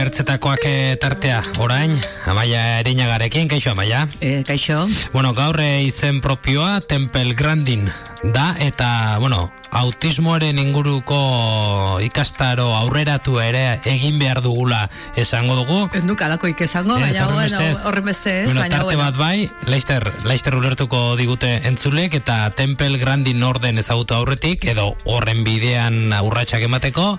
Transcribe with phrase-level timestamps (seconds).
[0.00, 1.94] ertzetakoak eh, tartea, orain,
[2.26, 4.06] amaia erinagarekin, kaixo amaia?
[4.20, 4.86] E, kaixo.
[5.12, 7.88] Bueno, gaur eh, izen propioa, Temple Grandin
[8.22, 15.82] da, eta, bueno, autismoaren inguruko ikastaro aurreratu ere egin behar dugula esango dugu.
[15.96, 18.46] Enduk alako esango, baina bueno, horren beste ez.
[18.46, 24.64] Bueno, tarte bat bai, Leister, Leister ulertuko digute entzulek, eta Temple Grandin orden ezagutu aurretik,
[24.64, 27.18] edo horren bidean urratsak emateko,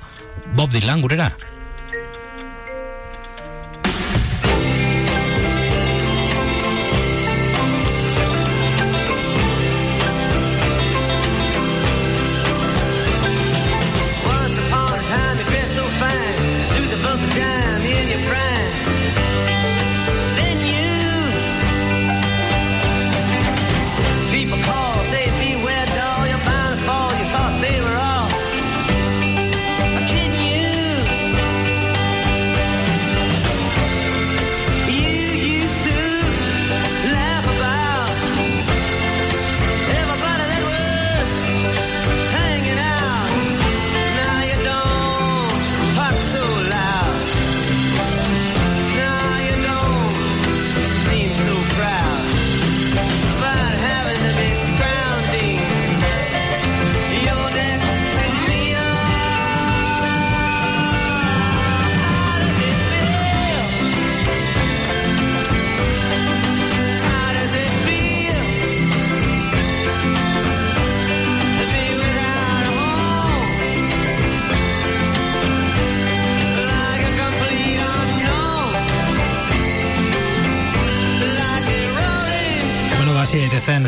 [0.55, 1.31] Bob Dylan gurera.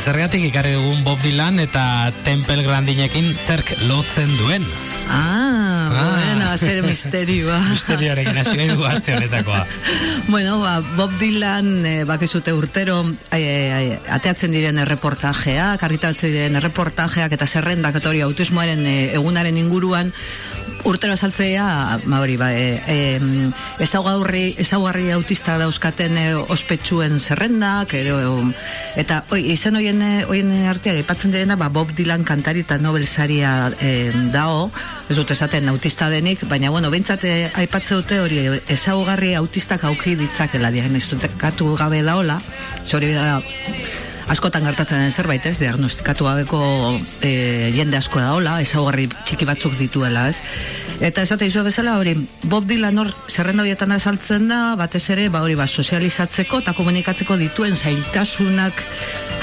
[0.04, 4.66] Zergatik ikarri dugun Bob Dylan eta Temple Grandinekin zerk lotzen duen?
[5.08, 6.10] Ah, ah.
[6.12, 7.60] bueno, zer misterioa.
[7.72, 9.62] Misterioarekin hasi gai dugu aste honetakoa.
[10.34, 12.98] bueno, ba, Bob Dylan, eh, bakizute urtero,
[13.32, 20.12] eh, ateatzen diren erreportajea, karritatzen diren erreportajeak eta zerrendak etori autismoaren eh, egunaren inguruan,
[20.84, 23.20] urtero saltzea, ma hori, ba, e, e,
[23.84, 28.20] ezaugarri, ezaugarri autista dauzkaten e, ospetsuen zerrendak, ero,
[29.00, 33.72] eta oi, izen hoien, hoien artea, ipatzen direna, ba, Bob Dylan kantari eta Nobel saria
[33.80, 34.70] e, dao,
[35.10, 38.42] ez dut esaten autista denik, baina, bueno, bintzate aipatze dute hori,
[38.74, 42.42] ezaugarri autistak auki ditzakela, diagnostikatu gabe daola,
[42.84, 43.40] zori da,
[44.32, 46.62] askotan gertatzen den zerbait, ez, diagnostikatu gabeko
[47.22, 50.40] e, jende asko da hola, ezaugarri txiki batzuk dituela, ez.
[51.04, 52.16] Eta esate izo bezala, hori,
[52.48, 57.38] Bob Dylan hor zerrenda horietan azaltzen da, batez ere, ba hori, ba, sozializatzeko eta komunikatzeko
[57.42, 58.84] dituen zailtasunak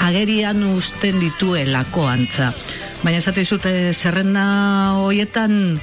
[0.01, 2.51] agerian usten dituelako antza.
[3.01, 4.45] Baina esate izute zerrenda
[5.01, 5.77] horietan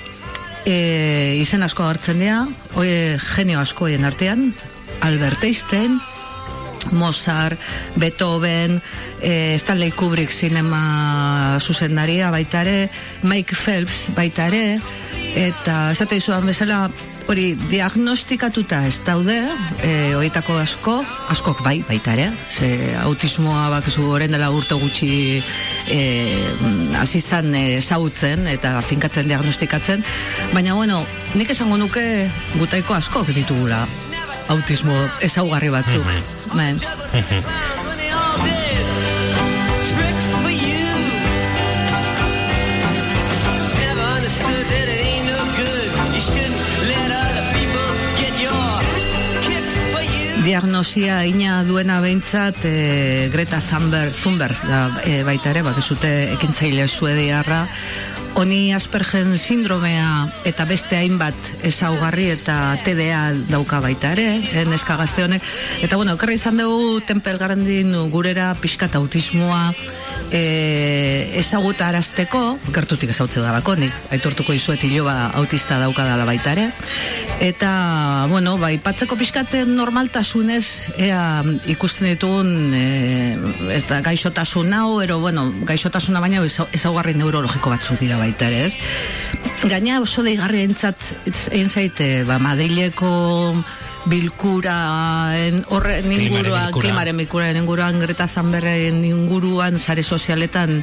[0.67, 2.43] e, izen asko hartzen dira,
[2.75, 2.93] hori
[3.35, 4.53] genio askoen artean,
[5.05, 6.01] Albert Einstein,
[6.93, 7.59] Mozart,
[7.97, 8.81] Beethoven,
[9.21, 12.91] e, Stanley Kubrick sinema zuzendaria baita ere,
[13.23, 14.81] Mike Phelps baita ere,
[15.37, 16.87] eta esate izuan bezala,
[17.29, 19.37] hori diagnostikatuta ez daude,
[19.85, 20.95] e, horietako asko,
[21.35, 25.11] askok bai, baita ere, ze autismoa bakizu horren dela urte gutxi
[25.93, 26.01] e,
[27.03, 30.05] azizan e, zautzen eta finkatzen diagnostikatzen,
[30.57, 31.05] baina bueno,
[31.37, 32.05] nik esango nuke
[32.57, 33.85] gutaiko askok ditugula
[34.49, 36.05] autismo ezaugarri batzuk.
[36.55, 37.79] Mm
[50.49, 56.09] Diagnosia ina duena behintzat e, Greta Thunberg, Thunberg da, e, baita ere, bakizute
[56.39, 57.67] ekintzaile suediarra,
[58.39, 61.35] Oni Aspergen sindromea eta beste hainbat
[61.67, 65.43] ezaugarri eta TDA dauka baita ere, eh, neska gazte honek.
[65.83, 69.73] Eta bueno, okerri izan dugu Tempel Garandin gurera pixkat autismoa
[70.31, 76.71] e, ezaguta arazteko, gertutik ezautze dalako, nik aitortuko izuet ba autista dauka dala baita ere.
[77.41, 83.37] Eta, bueno, bai, patzeko pixkat normaltasunez, ea ikusten ditugun, e,
[83.75, 88.67] ez da, gaixotasun hau, ero, bueno, gaixotasuna baina ezaugarri neurologiko batzu dira bai baita ere,
[88.67, 88.77] ez?
[89.69, 91.01] Gaina oso deigarri entzat,
[91.51, 93.65] egin ba, Madrileko
[94.09, 100.83] bilkura en horre inguruan klimaren bilkura inguruan Greta Thunbergen inguruan sare sozialetan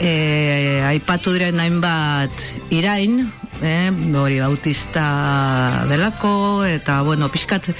[0.00, 2.32] eh aipatu diren hainbat
[2.70, 3.30] irain
[3.62, 7.72] eh hori autista delako eta bueno pixkat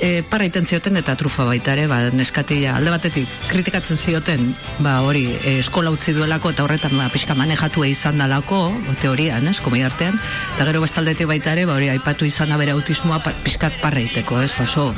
[0.00, 4.50] e, parra iten zioten eta trufa baita ere, ba, neskatia alde batetik kritikatzen zioten,
[4.84, 8.60] ba, hori, e, eskola utzi duelako eta horretan ba, pixka manejatu izan dalako,
[9.02, 10.18] teorian, ez, komi artean,
[10.54, 14.40] eta gero bestaldetik baita ere, ba, hori, aipatu izan bere autismoa pa, pixkat parra iteko,
[14.42, 14.92] ez, paso,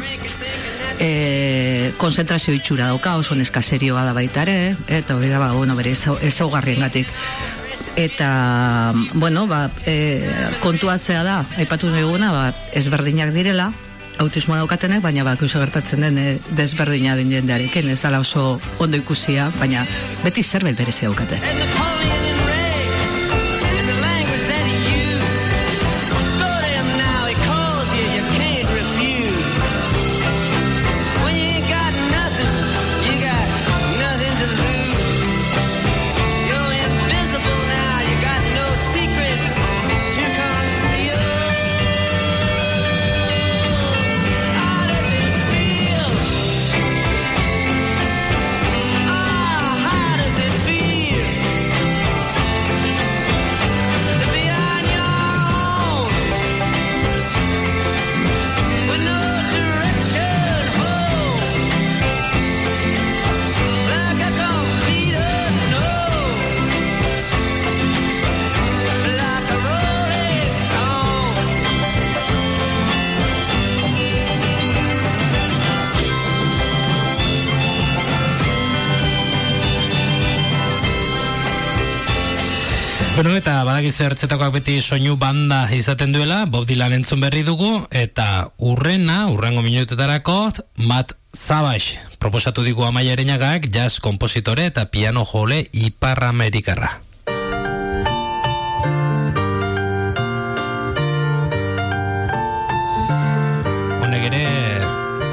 [0.98, 5.94] e, konzentrazio itxura dauka, oso neskaserioa da baita ere, eta hori da, ba, bueno, bere
[5.94, 7.14] ezaugarrien gatik
[7.98, 10.22] eta bueno, ba, e,
[10.62, 12.42] kontua zea da, aipatu duguna, ba,
[12.78, 13.72] ezberdinak direla,
[14.18, 19.00] autismoa daukatenek, baina bak oso gertatzen den eh, desberdina den jendearekin, ez dala oso ondo
[19.00, 19.86] ikusia, baina
[20.24, 22.27] beti zerbait berezi daukate.
[84.04, 90.38] Ertzetakoak beti soinu banda izaten duela, Bob Dylan entzun berri dugu, eta urrena, urrengo minutetarako,
[90.86, 93.16] Matt Savage, proposatu digu amaia
[93.70, 97.07] jazz kompositore eta piano jole iparramerikarra.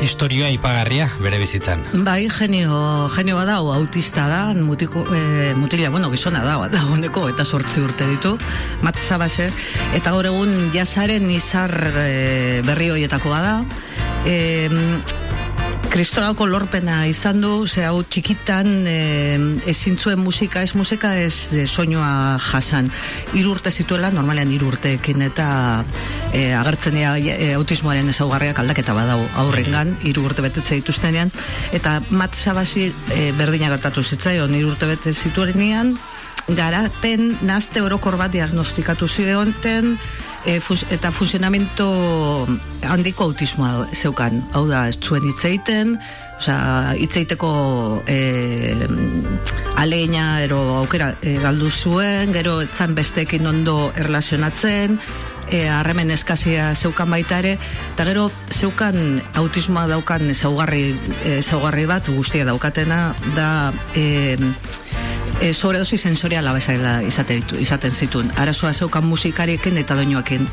[0.05, 1.81] Historioa ipagarria bere bizitzan.
[2.05, 7.27] Bai, genio, genio bada, o autista da, mutiko, e, mutila, bueno, gizona da, da, honeko,
[7.31, 8.35] eta sortzi urte ditu,
[8.85, 9.49] mat zabase,
[9.97, 11.73] eta gaur egun jasaren izar
[12.05, 13.59] e, berri hoietako bada,
[14.25, 14.69] e,
[15.95, 18.95] kristorako lorpena izan du, ze hau txikitan e,
[19.71, 22.89] ezin zuen musika, ez musika, ez e, soinua jasan.
[23.31, 25.47] Hiru urte zituela, normalean hiru urteekin eta
[26.33, 31.31] e, agertzen dira e, autismoaren ezaugarriak aldaketa badau aurrengan, hiru urte betetze dituztenean,
[31.71, 35.95] eta mat sabasi e, berdina gertatu zitzaion, hiru urte bete zituenean,
[36.47, 39.95] garapen nazte orokor bat diagnostikatu zioenten,
[40.45, 40.59] e,
[40.93, 41.87] eta funtzionamento
[42.85, 44.43] handiko autismoa zeukan.
[44.53, 45.95] Hau da, ez zuen hitzeiten,
[46.37, 47.51] osea, hitzeiteko
[48.07, 48.19] e,
[49.81, 54.99] aleina ero aukera e, galdu zuen, gero etzan besteekin ondo erlazionatzen,
[55.49, 57.57] e, harremen eskazia zeukan baita ere,
[57.93, 60.91] eta gero zeukan autismoa daukan zaugarri,
[61.23, 63.49] e, zaugarri bat guztia daukatena, da...
[63.95, 64.37] E,
[65.41, 68.31] e, sobredosi sensoriala bezala izate ditu, izaten zituen.
[68.39, 70.47] Arazoa zeukan musikariekin eta doinoekin.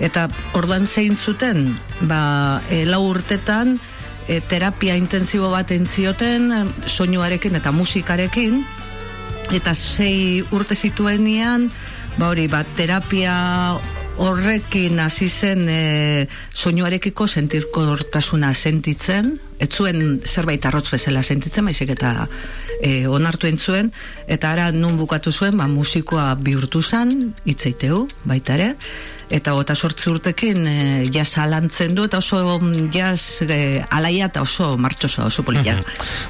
[0.00, 1.76] Eta orduan zein zuten,
[2.08, 3.78] ba, e, lau urtetan,
[4.28, 6.50] e, terapia intensibo bat entzioten,
[6.86, 8.64] soinuarekin eta musikarekin,
[9.54, 11.70] eta sei urte zituenian,
[12.18, 13.36] ba hori, ba, terapia
[14.16, 21.92] horrekin hasi zen e, soinuarekiko sentirko dortasuna sentitzen, ez zuen zerbait arrotz bezala sentitzen, baizik
[21.96, 22.28] eta
[22.80, 23.92] e, onartu entzuen,
[24.26, 28.72] eta ara nun bukatu zuen, ba, musikoa bihurtu zen, itzeiteu, baita ere,
[29.30, 30.76] eta gota sortzi urtekin e,
[31.12, 35.80] jaz alantzen du eta oso mm, jaz e, alaia eta oso martxoso oso politia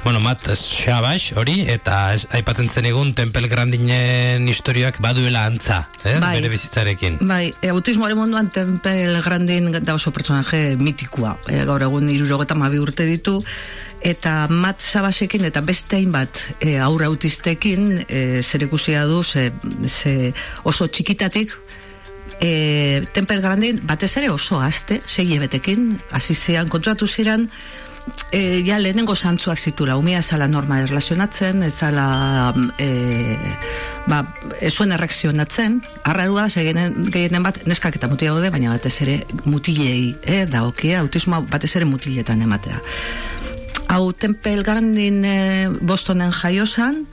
[0.03, 6.17] Bueno, Mat Shabash hori eta ez, aipatzen zen egun Tempel Grandinen historiak baduela antza eh?
[6.19, 7.19] bai, bere bizitzarekin.
[7.21, 12.81] Bai, e, autismoaren munduan Tempel Grandin da oso personaje mitikoa e, gaur egun irurogeta mabi
[12.81, 13.43] urte ditu
[14.05, 19.51] eta mat zabasekin eta beste hainbat e, aurra autistekin e, zer ikusia du ze,
[19.85, 21.53] ze oso txikitatik
[22.41, 27.49] e, Tempel Grandin batez ere oso aste, sei ebetekin, azizean kontratu ziren,
[28.31, 32.89] e, ja lehenengo zantzuak zitura, umia zala norma erlazionatzen, ez zala e,
[34.07, 34.23] ba,
[34.61, 40.15] ez zuen errekzionatzen, arrarua ze gehienen bat neskak eta mutia gode, baina batez ere mutilei,
[40.23, 42.81] e, da okia, autismoa batez ere mutiletan ematea.
[43.87, 45.37] Hau Tempel Grandin e,
[45.81, 47.05] Bostonen jaiosan,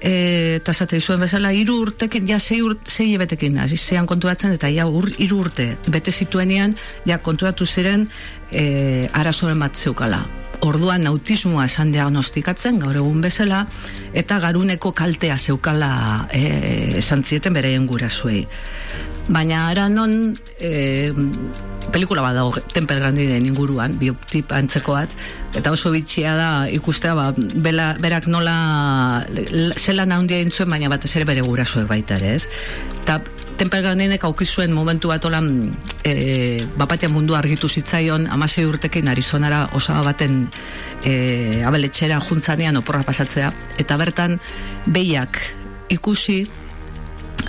[0.00, 4.54] e, eta zate zuen bezala hiru urtekin, ja sei, ur, sei ebetekin hasi zean kontuatzen
[4.56, 6.76] eta ja ur, hiru urte bete zituenean
[7.06, 8.08] ja kontuatu ziren
[8.50, 10.24] e, arazoren bat zeukala.
[10.66, 13.62] Orduan autismoa esan diagnostikatzen gaur egun bezala
[14.12, 15.92] eta garuneko kaltea zeukala
[16.34, 18.42] e, esan zieten bereien gurasoei.
[19.28, 21.12] Baina ara non e,
[21.92, 25.14] pelikula bat dago Temple Grandinen inguruan, biotip antzeko bat,
[25.56, 29.24] eta oso bitxia da ikustea, ba, bela, berak nola
[29.76, 32.48] zelan handia intzuen, baina batez ere bere gurasoek baita ere, ez?
[33.02, 33.20] Eta
[33.58, 35.48] Temple Grandinek aukizuen momentu bat olan
[36.06, 40.44] e, bapatean mundu argitu zitzaion amasei urtekin Arizonara osaba baten
[41.02, 43.50] e, abeletxera juntzanean oporra pasatzea,
[43.82, 44.38] eta bertan
[44.86, 45.40] behiak
[45.90, 46.44] ikusi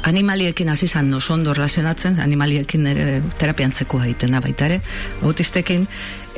[0.03, 4.81] animaliekin hasi zan oso ondo relacionatzen, animaliekin ere terapiantzeko egiten da baita ere,
[5.23, 5.87] autistekin,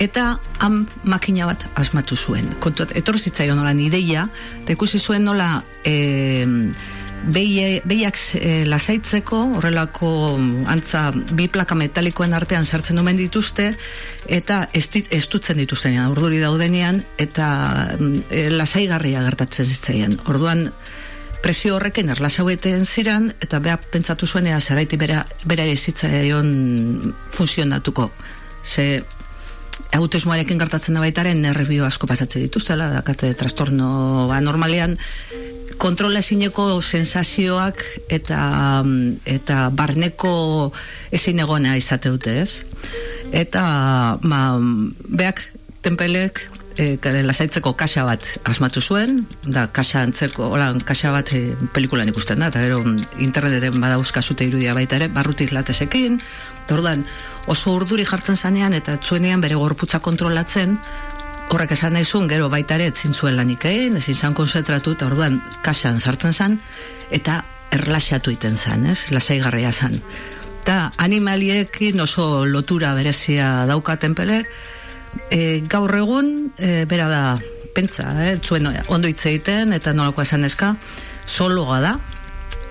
[0.02, 2.50] eta han makina bat asmatu zuen.
[2.64, 4.28] Kontu, etorri zitzaion nola ideia,
[4.64, 5.96] eta ikusi zuen nola e,
[7.22, 10.10] behiak e, lasaitzeko, horrelako
[10.74, 13.76] antza bi plaka metalikoen artean sartzen omen dituzte,
[14.28, 14.64] eta
[15.32, 17.48] dutzen dituztenean, urduri daudenean, eta
[18.30, 20.20] e, lasaigarria gertatzen zitzaien.
[20.26, 20.72] Orduan,
[21.42, 28.12] presio horrekin erlasaueten ziran, eta beha pentsatu zuen ea zeraiti bera, bera ezitzaion funtzionatuko.
[28.64, 29.02] Ze
[29.98, 34.98] autismoarekin gertatzen da baitaren nervio asko pasatze dituztela, dakate trastorno ba, normalean
[35.82, 37.82] kontrola ezineko sensazioak
[38.14, 38.42] eta
[39.26, 40.34] eta barneko
[41.12, 42.64] ezin egona izate dute, ez?
[43.32, 43.64] Eta
[44.22, 44.42] ba,
[45.10, 45.44] beak
[45.82, 46.46] tempelek
[46.78, 52.40] e, lasaitzeko kaxa bat asmatu zuen, da kaxa antzeko, hola, kaxa bat e, pelikulan ikusten
[52.40, 52.82] da, eta gero
[53.20, 56.20] interneten badauzka zute irudia baita ere, barrutik latesekin,
[56.66, 56.96] eta
[57.48, 60.78] oso urduri jartzen zanean, eta zuenean bere gorputza kontrolatzen,
[61.52, 65.08] horrek esan nahi zuen, gero baita ere etzin zuen lanik egin, ezin zan konzentratu, eta
[65.08, 66.60] orduan kaxan sartzen zan,
[67.12, 70.00] eta erlaxatu iten zan, ez, lasai garria zan.
[70.62, 74.48] Eta animaliekin oso lotura berezia daukaten pelek,
[75.30, 77.24] e, gaur egun e, bera da
[77.74, 80.76] pentsa, eh, zuen ondo hitz egiten eta nolako esan eska
[81.28, 81.94] zologa da,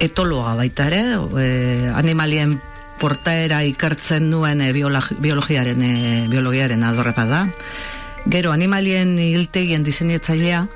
[0.00, 1.02] etologa baita ere,
[1.40, 1.47] e,
[1.94, 2.59] animalien
[3.00, 5.94] portaera ikertzen duen e, biologiaren e,
[6.28, 7.47] biologiaren adorrepa da.
[8.28, 10.66] Gero animalien hiltegien diseinatzailea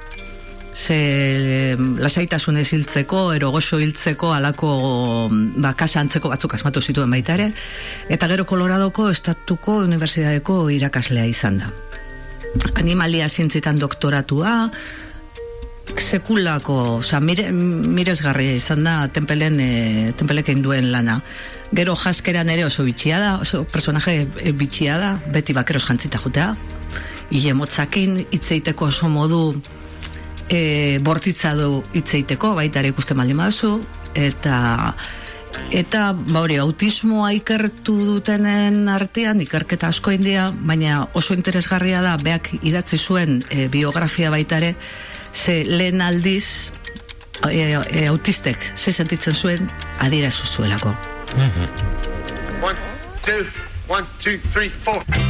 [0.75, 7.53] ze lasaitasun ez hiltzeko, erogoso hiltzeko alako ba, kasa antzeko batzuk asmatu zituen baita ere,
[8.11, 11.71] eta gero Koloradoko estatuko unibertsitateko irakaslea izan da.
[12.79, 14.71] Animalia zientzitan doktoratua,
[15.99, 21.21] sekulako, oza, mire, mirezgarria izan da tempelen, e, tempelekin duen lana.
[21.75, 26.55] Gero jaskeran ere oso bitxia da, oso personaje e, bitxia da, beti bakeros jantzita jutea.
[27.35, 29.43] Ile motzakin, itzeiteko oso modu
[30.49, 33.79] e, bortitza du hitzeiteko baita ere ikusten baldin baduzu
[34.15, 34.95] eta
[35.75, 42.51] eta ba hori autismoa ikertu dutenen artean ikerketa asko india baina oso interesgarria da beak
[42.63, 44.75] idatzi zuen e, biografia baita ere
[45.33, 46.71] ze lehen aldiz
[47.51, 50.95] e, e, autistek ze sentitzen zuen adira zuzuelako
[51.37, 51.95] mm -hmm.
[52.63, 52.77] one,
[53.23, 53.47] two,
[53.89, 55.24] one, two, three, four.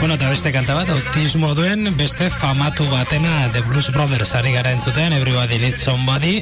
[0.00, 4.72] Bueno, eta beste kanta bat, autismo duen, beste famatu batena The Blues Brothers ari gara
[4.74, 6.32] entzuten, Everybody Needs Somebody.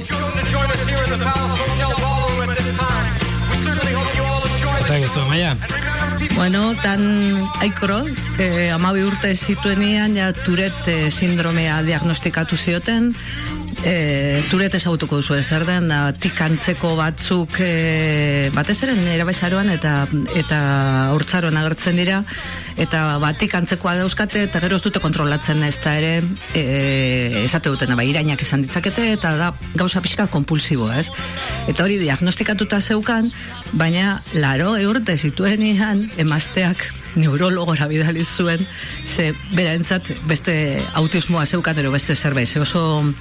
[4.81, 5.57] Eta guztu, maia?
[6.37, 7.03] Bueno, tan
[7.61, 8.01] aikro,
[8.39, 13.13] eh, amabi urte zituenian, ja turet eh, sindromea diagnostikatu zioten,
[13.85, 19.93] e, turet ezagutuko duzu zer den da tikantzeko batzuk e, batez ere erabaizaroan eta
[20.39, 20.61] eta
[21.15, 22.23] hortzaroan agertzen dira.
[22.79, 26.13] Eta batik antzekoa dauzkate eta gero ez dute kontrolatzen ez da ere
[26.55, 31.09] e, esate duten ba, irainak izan ditzakete eta da gauza pixka kompulsibo ez?
[31.67, 33.27] Eta hori diagnostikatuta zeukan
[33.73, 35.67] baina laro eurte zituen
[36.19, 36.87] emazteak
[37.19, 38.65] neurologora bidali zuen,
[39.05, 40.55] ze bera entzat beste
[41.01, 43.13] autismoa zeukan ero beste zerbait, ze oso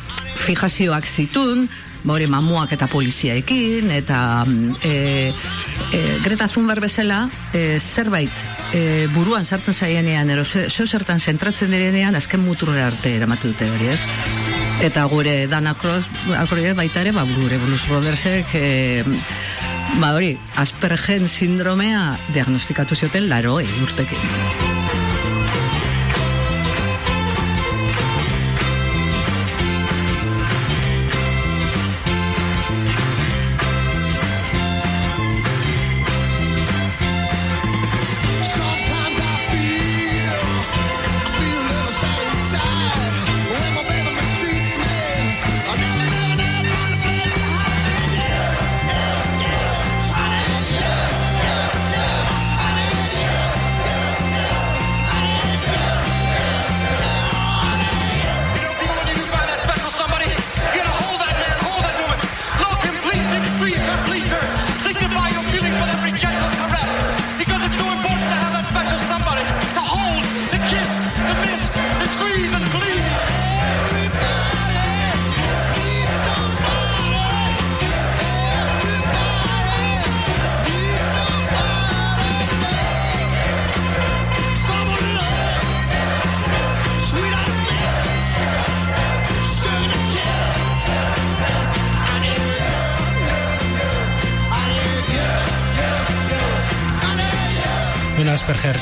[0.46, 1.68] fijazioak zitun,
[2.08, 4.20] bori mamuak eta poliziaekin, eta
[4.86, 5.32] e,
[5.92, 8.32] e, Greta Thunberg bezala, e, zerbait
[8.72, 13.92] e, buruan sartzen zaienean, ero zeo zertan zentratzen direnean, azken muturra arte eramatu dute hori
[13.96, 14.01] ez.
[14.86, 16.04] Eta gure Dan Akroz,
[16.77, 19.04] baita ere, ba, gure Blues Brothersek, e,
[19.96, 24.76] Ba hori, Aspergen sindromea diagnostikatu zioten laro urtekin.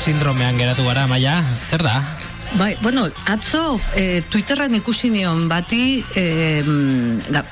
[0.06, 1.96] Sindromean geratu gara, maia, zer da?
[2.54, 6.62] Bai, bueno, atzo e, Twitterren ikusi nion bati e,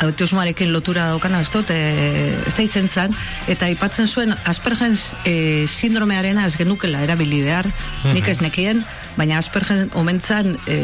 [0.06, 3.16] autismoarekin lotura daukana ez dut, e, ez da izen zan,
[3.50, 4.94] eta ipatzen zuen Aspergen
[5.26, 7.66] e, sindromearena ez genukela erabili behar,
[8.14, 8.84] nik ez nekien,
[9.18, 10.78] baina Aspergen omentzan e,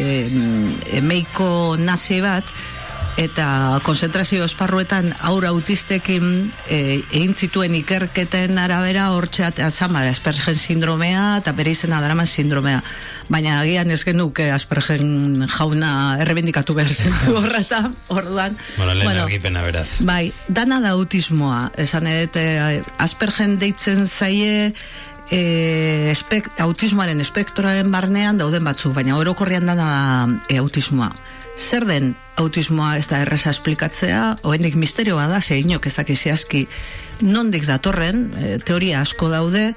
[1.06, 2.50] meiko nazi bat,
[3.20, 6.24] eta konzentrazio esparruetan aur autistekin
[6.72, 6.78] e,
[7.12, 12.80] egin zituen ikerketen arabera hortxeat azamara Aspergen sindromea eta bere izena daraman sindromea.
[13.28, 15.92] Baina agian ez genuke Aspergen jauna
[16.24, 20.00] errebendikatu behar zentu horreta orduan bueno, bueno, beraz.
[20.00, 21.70] bai, dana da autismoa.
[21.76, 24.72] Esan edet Aspergen deitzen zaie
[25.30, 25.42] e,
[26.14, 31.12] espek, autismoaren espektroaren barnean dauden batzu, baina orokorrian dana e, autismoa
[31.60, 36.66] zer den autismoa ez da erresa esplikatzea, oendik misterioa da, ze inok ez dakiziazki
[37.20, 39.70] nondik datorren, e, teoria asko daude,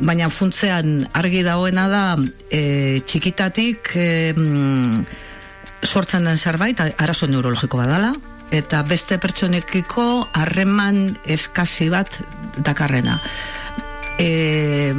[0.00, 2.04] baina funtzean argi dagoena da
[2.50, 4.08] e, txikitatik e,
[5.86, 8.12] sortzen den zerbait, arazo neurologiko badala,
[8.50, 12.18] eta beste pertsonekiko harreman eskasi bat
[12.58, 13.20] dakarrena
[14.18, 14.94] e,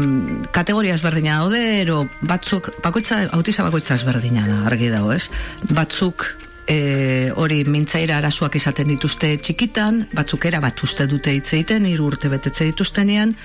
[0.52, 5.30] kategoria ezberdina daude, ero batzuk, bakoitza, autiza bakoitza ezberdina da, argi dago, ez?
[5.70, 6.28] Batzuk
[6.68, 12.10] e, hori mintzaira arasuak izaten dituzte txikitan, batzuk era bat uste dute hitz egiten, hiru
[12.12, 13.36] urte betetze dituztenean,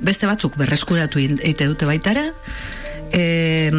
[0.00, 2.30] beste batzuk berreskuratu eite dute baitara,
[3.12, 3.70] e,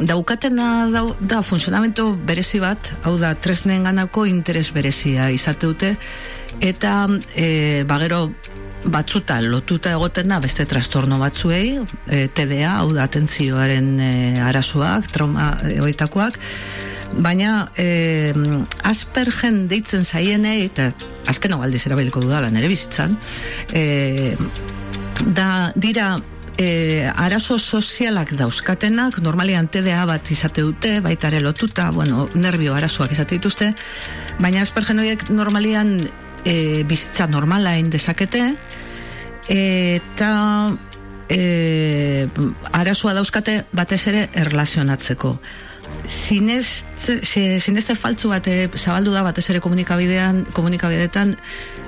[0.00, 5.96] daukatena da, da funtzionamento berezi bat, hau da, tresnen ganako interes berezia izate dute,
[6.64, 8.30] eta e, bagero
[8.90, 15.52] batzuta lotuta egoten da beste trastorno batzuei, e, TDA, hau da atentzioaren e, arazoak, trauma
[15.70, 16.38] egoitakoak,
[17.22, 18.32] baina e,
[18.86, 20.90] aspergen deitzen zaienei, eta
[21.30, 23.16] azken hau aldiz erabiliko dudala nere bizitzan,
[23.72, 24.34] e,
[25.36, 26.16] da dira
[26.58, 33.16] e, arazo sozialak dauzkatenak, normalian TDA bat izate dute, baita ere lotuta, bueno, nervio arazoak
[33.16, 33.72] izate dituzte,
[34.40, 35.98] baina aspergen horiek normalian
[36.46, 38.54] e, bizitza normala dezakete
[39.48, 40.32] eta
[41.28, 42.28] e,
[42.72, 45.36] arazoa dauzkate batez ere erlazionatzeko.
[46.06, 51.34] Sineste faltzu bat zabaldu da batez ere komunikabidean komunikabideetan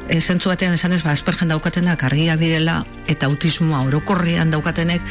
[0.09, 5.03] e, zentzu batean esan ez ba, aspergen daukatenak argiak direla eta autismoa orokorrian daukatenek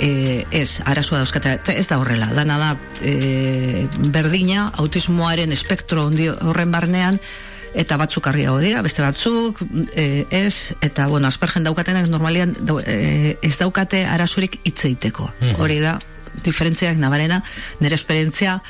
[0.00, 1.58] e, ez, arazoa dauzkate.
[1.74, 2.70] Ez da horrela, dana da
[3.02, 7.20] e, berdina, autismoaren espektro horren barnean
[7.76, 9.60] eta batzuk argiago dira, beste batzuk
[9.92, 15.28] e, ez, eta bueno, aspergen daukatenak normalian e, ez daukate arazurik itzeiteko.
[15.40, 15.96] Mm Hori da,
[16.44, 17.42] diferentziak nabarena,
[17.80, 18.60] nire esperientzia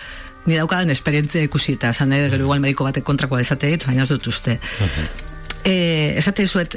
[0.46, 4.10] ni daukaden esperientzia ikusi eta esan mm gero igual mediko batek kontrakoa esateit, baina ez
[4.14, 4.58] dut uste.
[4.80, 5.24] Mm
[5.66, 6.76] esate dizuet,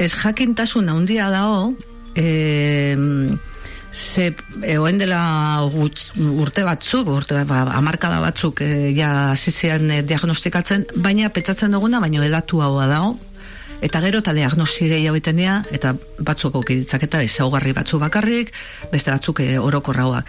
[0.00, 1.74] ez jakintasun handia dao,
[2.16, 2.96] eh,
[3.92, 4.30] ze
[4.62, 5.20] egoen dela
[5.64, 12.24] urte batzuk, urte ba, amarkada batzuk e, ja zizian e, diagnostikatzen, baina petzatzen duguna, baina
[12.24, 13.16] edatu hau dago,
[13.80, 18.52] eta gero eta diagnosi gehiago dira, eta batzuk aukiditzak eta ezaugarri batzu bakarrik,
[18.92, 20.28] beste batzuk e, orokorrauak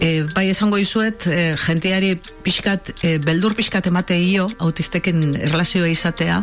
[0.00, 6.38] e, bai esango izuet, e, jentiari pixkat, e, beldur pixkat emate io, autisteken erlazioa izatea,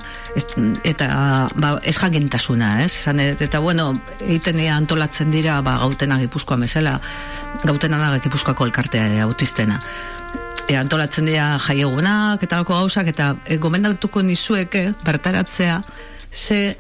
[0.84, 1.08] eta
[1.56, 2.92] ba, ez jagintasuna, ez?
[3.06, 7.00] Zan, eta bueno, egiten antolatzen dira, ba, gautena gipuzkoa mesela,
[7.64, 9.82] gautena da gipuzkoako elkartea e, autistena.
[10.68, 15.82] E, antolatzen dira jaiegunak, eta gauzak, eta e, gomendatuko nizueke, bertaratzea,
[16.32, 16.76] ze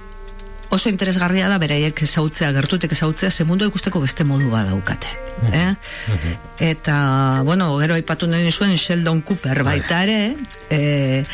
[0.69, 5.07] oso interesgarria da beraiek ezautzea, gertutek ezautzea, ze mundu ikusteko beste modu daukate.
[5.41, 5.53] Mhm.
[5.53, 5.75] Eh?
[6.07, 6.37] Mhm.
[6.59, 9.79] Eta, bueno, gero aipatu nahi zuen Sheldon Cooper bai.
[9.79, 10.35] baita ere,
[10.69, 11.25] eh,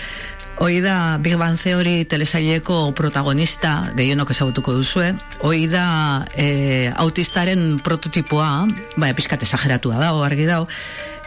[0.61, 8.67] Hoi da Big Bang Theory telesaileko protagonista, gehienok ezagutuko duzue, hoi da e, autistaren prototipoa,
[8.93, 10.67] baina pizkat esageratua da, argi dau,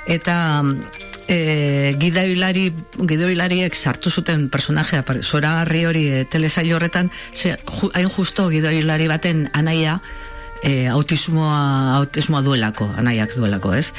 [0.07, 0.63] eta
[1.29, 7.57] e, gidailari gidailariek sartu zuten personajea zora hori e, telesail horretan ze,
[7.95, 10.01] hain justo gidailari baten anaia
[10.63, 13.93] e, autismoa autismoa duelako anaiak duelako ez?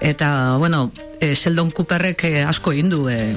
[0.00, 3.34] Eta bueno e, Sheldon Cooperrek e, asko indu e,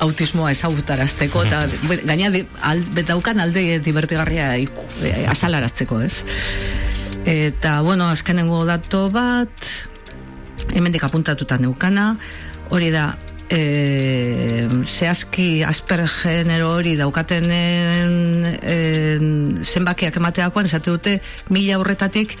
[0.00, 1.66] autismoa ezagutarazteko eta
[2.04, 2.30] gaina
[2.62, 4.66] al, betaukan alde divertigarria e,
[5.30, 6.24] asalarazteko ez?
[7.26, 9.70] Eta bueno azkenengo dato bat
[10.74, 12.16] hemendik apuntatuta neukana
[12.72, 13.12] hori da
[13.52, 17.50] e, zehazki asper genero hori daukaten
[19.62, 21.18] zenbakiak emateakoan esate dute
[21.50, 22.36] mila horretatik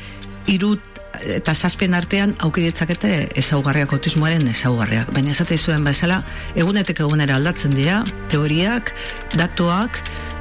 [0.50, 0.88] irut
[1.36, 5.12] eta zazpien artean aukiditzakete ezaugarriak autismoaren ezaugarriak.
[5.14, 6.22] Baina esate zuen bezala
[6.56, 8.00] egunetek egunera aldatzen dira
[8.32, 8.94] teoriak,
[9.36, 10.00] datuak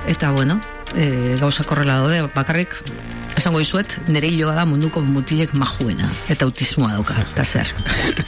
[0.09, 0.61] eta bueno
[0.95, 2.73] e, gauza korrela daude bakarrik
[3.37, 7.73] esango izuet, nire hiloa da munduko mutilek majuena, eta autismoa dauka, eta zer.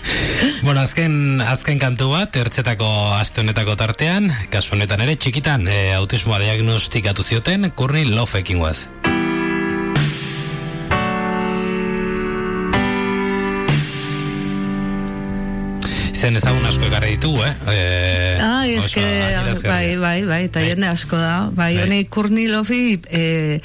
[0.65, 2.89] bueno, azken, azken kantu bat, ertzetako
[3.19, 8.79] aste honetako tartean, kasu honetan ere, txikitan, e, autismoa diagnostikatu zioten, kurni lofekin guaz.
[16.23, 17.51] Izen ezagun asko ekarri ditugu, eh?
[17.67, 17.79] E,
[18.39, 19.01] ah, eske,
[19.67, 20.69] bai, bai, bai, eta bai.
[20.69, 21.49] jende asko da.
[21.51, 21.81] Bai, bai.
[21.83, 23.59] honi kurni lofi, e,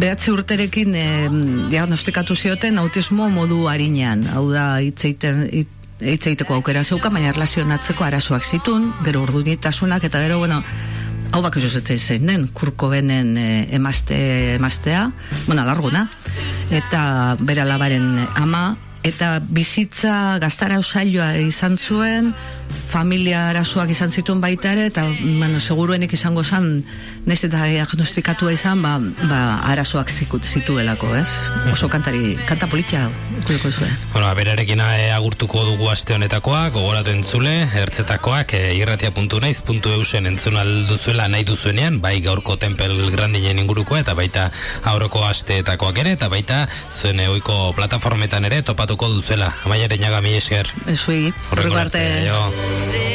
[0.00, 1.04] behatzi urterekin e,
[1.68, 4.24] diagnostikatu zioten autismo modu harinean.
[4.32, 5.44] Hau da, itzeiten,
[6.00, 10.62] itzeiteko aukera zeuka, baina erlazionatzeko arazoak zitun, gero urdunitasunak, eta gero, bueno,
[11.36, 15.10] hau bak zein den, kurko benen e, emazte, emaztea,
[15.44, 16.08] bueno, larguna,
[16.72, 18.70] eta bera labaren ama,
[19.06, 22.32] eta bizitza gaztara osailoa izan zuen,
[22.90, 26.84] familia arazoak izan zituen baita ere, eta bueno, seguruenik izango zen,
[27.26, 28.96] nez eta agnostikatu izan, ba,
[29.30, 31.28] ba arazoak zikut zituelako, ez?
[31.72, 33.06] Oso kantari, kanta politia
[33.40, 33.92] ikuliko zuen.
[34.12, 41.46] Bueno, aberarekin eh, agurtuko dugu aste honetakoa, gogoratu entzule, ertzetakoak, e, irratia.naiz.eusen entzun alduzuela nahi
[41.48, 44.48] duzuenean, bai gaurko tempel grandinen inguruko, eta baita
[44.90, 49.52] aurroko asteetakoak ere, eta baita zuen oiko plataformetan ere topatuko duzuela.
[49.64, 50.70] Amaiaren jaga mi esker.
[50.90, 52.04] Ezui, horreko arte.
[52.62, 53.09] It